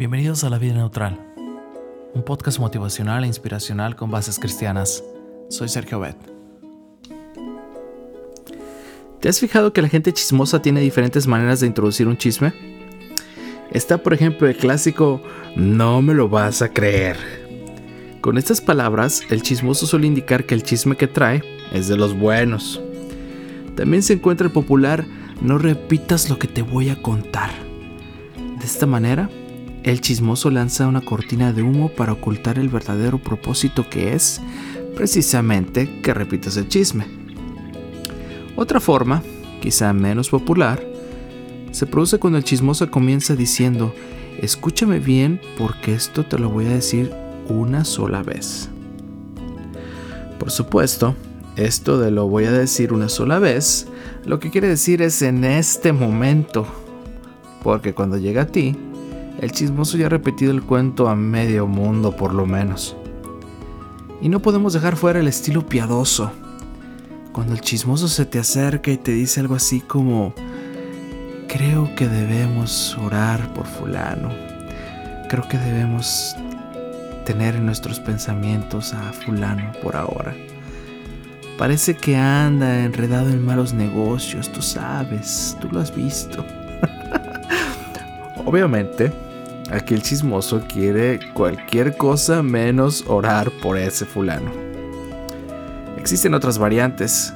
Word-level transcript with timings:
Bienvenidos 0.00 0.44
a 0.44 0.48
La 0.48 0.56
Vida 0.56 0.72
Neutral, 0.72 1.20
un 2.14 2.22
podcast 2.24 2.58
motivacional 2.58 3.22
e 3.22 3.26
inspiracional 3.26 3.96
con 3.96 4.10
bases 4.10 4.38
cristianas. 4.38 5.04
Soy 5.50 5.68
Sergio 5.68 6.00
Bet. 6.00 6.16
¿Te 9.20 9.28
has 9.28 9.38
fijado 9.38 9.74
que 9.74 9.82
la 9.82 9.90
gente 9.90 10.14
chismosa 10.14 10.62
tiene 10.62 10.80
diferentes 10.80 11.26
maneras 11.26 11.60
de 11.60 11.66
introducir 11.66 12.08
un 12.08 12.16
chisme? 12.16 12.54
Está, 13.72 14.02
por 14.02 14.14
ejemplo, 14.14 14.48
el 14.48 14.56
clásico 14.56 15.20
no 15.54 16.00
me 16.00 16.14
lo 16.14 16.30
vas 16.30 16.62
a 16.62 16.72
creer. 16.72 17.18
Con 18.22 18.38
estas 18.38 18.62
palabras, 18.62 19.20
el 19.28 19.42
chismoso 19.42 19.86
suele 19.86 20.06
indicar 20.06 20.46
que 20.46 20.54
el 20.54 20.62
chisme 20.62 20.96
que 20.96 21.08
trae 21.08 21.42
es 21.74 21.88
de 21.88 21.98
los 21.98 22.18
buenos. 22.18 22.80
También 23.76 24.02
se 24.02 24.14
encuentra 24.14 24.46
el 24.46 24.52
popular 24.54 25.04
no 25.42 25.58
repitas 25.58 26.30
lo 26.30 26.38
que 26.38 26.48
te 26.48 26.62
voy 26.62 26.88
a 26.88 27.02
contar. 27.02 27.50
De 28.58 28.64
esta 28.64 28.86
manera, 28.86 29.28
el 29.82 30.00
chismoso 30.00 30.50
lanza 30.50 30.86
una 30.86 31.00
cortina 31.00 31.52
de 31.52 31.62
humo 31.62 31.88
para 31.88 32.12
ocultar 32.12 32.58
el 32.58 32.68
verdadero 32.68 33.18
propósito 33.18 33.88
que 33.88 34.14
es, 34.14 34.40
precisamente, 34.94 36.00
que 36.02 36.12
repitas 36.12 36.56
el 36.56 36.68
chisme. 36.68 37.06
Otra 38.56 38.78
forma, 38.80 39.22
quizá 39.62 39.92
menos 39.92 40.28
popular, 40.28 40.84
se 41.72 41.86
produce 41.86 42.18
cuando 42.18 42.38
el 42.38 42.44
chismoso 42.44 42.90
comienza 42.90 43.36
diciendo, 43.36 43.94
escúchame 44.42 44.98
bien 44.98 45.40
porque 45.56 45.94
esto 45.94 46.26
te 46.26 46.38
lo 46.38 46.50
voy 46.50 46.66
a 46.66 46.70
decir 46.70 47.12
una 47.48 47.84
sola 47.84 48.22
vez. 48.22 48.68
Por 50.38 50.50
supuesto, 50.50 51.14
esto 51.56 51.98
de 51.98 52.10
lo 52.10 52.28
voy 52.28 52.44
a 52.44 52.52
decir 52.52 52.92
una 52.92 53.08
sola 53.08 53.38
vez, 53.38 53.86
lo 54.26 54.40
que 54.40 54.50
quiere 54.50 54.68
decir 54.68 55.00
es 55.00 55.22
en 55.22 55.44
este 55.44 55.92
momento, 55.92 56.66
porque 57.62 57.94
cuando 57.94 58.18
llega 58.18 58.42
a 58.42 58.46
ti, 58.46 58.76
el 59.40 59.52
chismoso 59.52 59.96
ya 59.96 60.06
ha 60.06 60.10
repetido 60.10 60.52
el 60.52 60.62
cuento 60.62 61.08
a 61.08 61.16
medio 61.16 61.66
mundo 61.66 62.14
por 62.14 62.34
lo 62.34 62.44
menos. 62.44 62.94
Y 64.20 64.28
no 64.28 64.40
podemos 64.40 64.74
dejar 64.74 64.96
fuera 64.96 65.20
el 65.20 65.28
estilo 65.28 65.64
piadoso. 65.64 66.30
Cuando 67.32 67.54
el 67.54 67.62
chismoso 67.62 68.06
se 68.08 68.26
te 68.26 68.38
acerca 68.38 68.90
y 68.90 68.98
te 68.98 69.12
dice 69.12 69.40
algo 69.40 69.54
así 69.54 69.80
como, 69.80 70.34
creo 71.48 71.94
que 71.94 72.06
debemos 72.06 72.98
orar 72.98 73.54
por 73.54 73.64
fulano, 73.66 74.28
creo 75.30 75.48
que 75.48 75.56
debemos 75.56 76.36
tener 77.24 77.54
en 77.54 77.64
nuestros 77.64 77.98
pensamientos 77.98 78.92
a 78.92 79.12
fulano 79.14 79.72
por 79.82 79.96
ahora. 79.96 80.34
Parece 81.56 81.94
que 81.94 82.16
anda 82.16 82.84
enredado 82.84 83.30
en 83.30 83.42
malos 83.42 83.72
negocios, 83.72 84.52
tú 84.52 84.60
sabes, 84.60 85.56
tú 85.62 85.68
lo 85.72 85.80
has 85.80 85.94
visto. 85.94 86.44
Obviamente, 88.44 89.12
aquí 89.70 89.94
el 89.94 90.02
chismoso 90.02 90.62
quiere 90.68 91.20
cualquier 91.32 91.96
cosa 91.96 92.42
menos 92.42 93.04
orar 93.06 93.50
por 93.62 93.76
ese 93.76 94.04
fulano. 94.04 94.50
Existen 95.96 96.34
otras 96.34 96.58
variantes, 96.58 97.32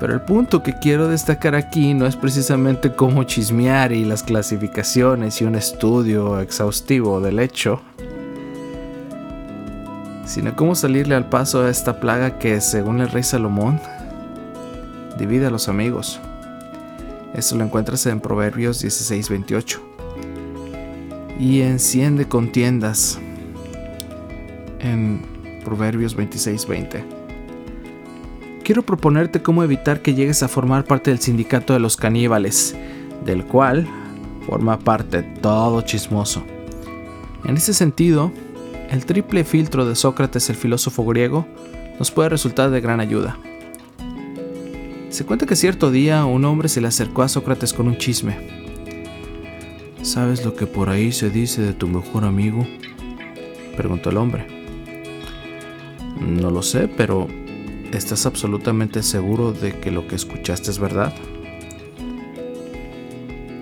pero 0.00 0.14
el 0.14 0.20
punto 0.22 0.62
que 0.62 0.74
quiero 0.78 1.08
destacar 1.08 1.54
aquí 1.54 1.94
no 1.94 2.06
es 2.06 2.16
precisamente 2.16 2.92
cómo 2.92 3.22
chismear 3.24 3.92
y 3.92 4.04
las 4.04 4.22
clasificaciones 4.22 5.40
y 5.40 5.44
un 5.44 5.54
estudio 5.54 6.40
exhaustivo 6.40 7.20
del 7.20 7.38
hecho, 7.38 7.80
sino 10.24 10.56
cómo 10.56 10.74
salirle 10.74 11.14
al 11.14 11.28
paso 11.28 11.62
a 11.62 11.70
esta 11.70 12.00
plaga 12.00 12.38
que, 12.38 12.60
según 12.60 13.00
el 13.00 13.10
rey 13.10 13.22
Salomón, 13.22 13.80
divide 15.18 15.46
a 15.46 15.50
los 15.50 15.68
amigos. 15.68 16.20
Eso 17.34 17.56
lo 17.56 17.64
encuentras 17.64 18.04
en 18.06 18.20
Proverbios 18.20 18.82
16:28. 18.82 19.91
Y 21.38 21.60
enciende 21.60 22.26
contiendas 22.26 23.18
en 24.80 25.22
Proverbios 25.64 26.16
26:20. 26.16 27.04
Quiero 28.64 28.82
proponerte 28.82 29.42
cómo 29.42 29.64
evitar 29.64 30.02
que 30.02 30.14
llegues 30.14 30.42
a 30.42 30.48
formar 30.48 30.84
parte 30.84 31.10
del 31.10 31.18
sindicato 31.18 31.72
de 31.72 31.80
los 31.80 31.96
caníbales, 31.96 32.76
del 33.24 33.44
cual 33.44 33.88
forma 34.46 34.78
parte 34.78 35.22
todo 35.22 35.80
chismoso. 35.82 36.44
En 37.44 37.56
ese 37.56 37.74
sentido, 37.74 38.30
el 38.90 39.04
triple 39.04 39.44
filtro 39.44 39.84
de 39.84 39.96
Sócrates, 39.96 40.48
el 40.48 40.56
filósofo 40.56 41.04
griego, 41.04 41.46
nos 41.98 42.10
puede 42.10 42.28
resultar 42.28 42.70
de 42.70 42.80
gran 42.80 43.00
ayuda. 43.00 43.36
Se 45.08 45.24
cuenta 45.24 45.46
que 45.46 45.56
cierto 45.56 45.90
día 45.90 46.24
un 46.24 46.44
hombre 46.44 46.68
se 46.68 46.80
le 46.80 46.88
acercó 46.88 47.22
a 47.22 47.28
Sócrates 47.28 47.72
con 47.72 47.88
un 47.88 47.98
chisme. 47.98 48.61
¿Sabes 50.02 50.44
lo 50.44 50.54
que 50.56 50.66
por 50.66 50.90
ahí 50.90 51.12
se 51.12 51.30
dice 51.30 51.62
de 51.62 51.74
tu 51.74 51.86
mejor 51.86 52.24
amigo? 52.24 52.66
preguntó 53.76 54.10
el 54.10 54.16
hombre. 54.16 54.44
No 56.20 56.50
lo 56.50 56.62
sé, 56.62 56.88
pero 56.88 57.28
¿estás 57.92 58.26
absolutamente 58.26 59.04
seguro 59.04 59.52
de 59.52 59.78
que 59.78 59.92
lo 59.92 60.08
que 60.08 60.16
escuchaste 60.16 60.72
es 60.72 60.80
verdad? 60.80 61.14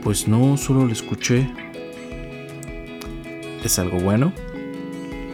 Pues 0.02 0.28
no, 0.28 0.56
solo 0.56 0.86
lo 0.86 0.92
escuché. 0.92 1.46
¿Es 3.62 3.78
algo 3.78 4.00
bueno? 4.00 4.32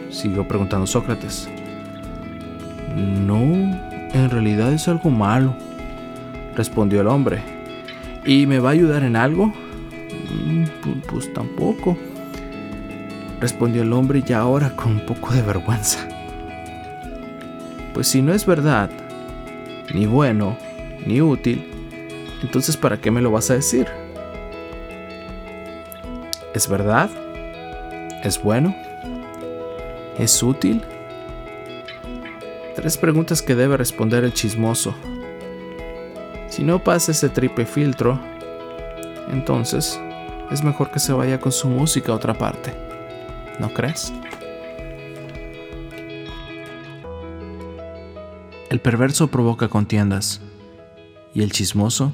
Siguió 0.09 0.45
preguntando 0.45 0.85
Sócrates. 0.85 1.47
No, 3.25 3.41
en 3.43 4.29
realidad 4.29 4.73
es 4.73 4.89
algo 4.89 5.09
malo, 5.09 5.55
respondió 6.57 6.99
el 6.99 7.07
hombre. 7.07 7.41
¿Y 8.25 8.45
me 8.45 8.59
va 8.59 8.69
a 8.69 8.73
ayudar 8.73 9.03
en 9.03 9.15
algo? 9.15 9.53
Mm, 10.29 10.65
pues 11.09 11.33
tampoco, 11.33 11.97
respondió 13.39 13.83
el 13.83 13.93
hombre 13.93 14.21
ya 14.21 14.39
ahora 14.39 14.75
con 14.75 14.93
un 14.93 15.05
poco 15.05 15.33
de 15.33 15.41
vergüenza. 15.41 16.07
Pues 17.93 18.07
si 18.07 18.21
no 18.21 18.33
es 18.33 18.45
verdad, 18.45 18.89
ni 19.93 20.05
bueno, 20.05 20.57
ni 21.05 21.21
útil, 21.21 21.65
entonces 22.41 22.77
¿para 22.77 22.99
qué 22.99 23.09
me 23.11 23.21
lo 23.21 23.31
vas 23.31 23.49
a 23.49 23.55
decir? 23.55 23.87
¿Es 26.53 26.67
verdad? 26.67 27.09
¿Es 28.23 28.41
bueno? 28.41 28.75
¿Es 30.17 30.41
útil? 30.43 30.81
Tres 32.75 32.97
preguntas 32.97 33.41
que 33.41 33.55
debe 33.55 33.77
responder 33.77 34.23
el 34.23 34.33
chismoso. 34.33 34.93
Si 36.47 36.63
no 36.63 36.83
pasa 36.83 37.11
ese 37.11 37.29
triple 37.29 37.65
filtro, 37.65 38.19
entonces 39.31 39.99
es 40.51 40.63
mejor 40.63 40.91
que 40.91 40.99
se 40.99 41.13
vaya 41.13 41.39
con 41.39 41.51
su 41.51 41.67
música 41.67 42.11
a 42.11 42.15
otra 42.15 42.37
parte. 42.37 42.73
¿No 43.59 43.73
crees? 43.73 44.13
El 48.69 48.81
perverso 48.81 49.27
provoca 49.27 49.67
contiendas 49.67 50.41
y 51.33 51.41
el 51.41 51.51
chismoso 51.51 52.13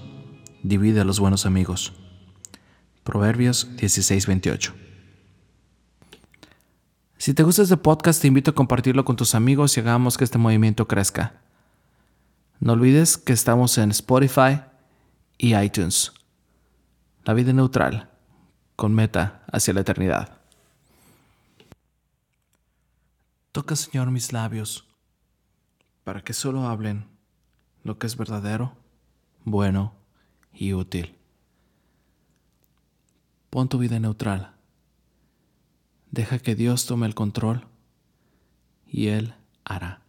divide 0.61 1.01
a 1.01 1.05
los 1.05 1.19
buenos 1.19 1.45
amigos. 1.45 1.93
Proverbios 3.03 3.67
16:28 3.77 4.83
si 7.23 7.33
te 7.33 7.43
gusta 7.43 7.61
este 7.61 7.77
podcast, 7.77 8.21
te 8.21 8.27
invito 8.27 8.51
a 8.51 8.53
compartirlo 8.53 9.05
con 9.05 9.15
tus 9.15 9.33
amigos 9.33 9.77
y 9.77 9.79
hagamos 9.79 10.17
que 10.17 10.25
este 10.25 10.37
movimiento 10.37 10.89
crezca. 10.89 11.39
No 12.59 12.73
olvides 12.73 13.15
que 13.15 13.31
estamos 13.31 13.77
en 13.77 13.91
Spotify 13.91 14.59
y 15.37 15.55
iTunes. 15.55 16.11
La 17.23 17.33
vida 17.33 17.53
neutral, 17.53 18.09
con 18.75 18.93
meta 18.93 19.43
hacia 19.51 19.73
la 19.73 19.81
eternidad. 19.81 20.37
Toca, 23.51 23.75
Señor, 23.75 24.11
mis 24.11 24.33
labios, 24.33 24.87
para 26.03 26.23
que 26.23 26.33
solo 26.33 26.67
hablen 26.67 27.05
lo 27.83 27.97
que 27.99 28.07
es 28.07 28.17
verdadero, 28.17 28.75
bueno 29.45 29.93
y 30.53 30.73
útil. 30.73 31.15
Pon 33.49 33.69
tu 33.69 33.77
vida 33.77 33.99
neutral 33.99 34.53
Deja 36.13 36.37
que 36.37 36.53
Dios 36.53 36.85
tome 36.85 37.07
el 37.07 37.15
control 37.15 37.65
y 38.85 39.07
Él 39.07 39.33
hará. 39.65 40.02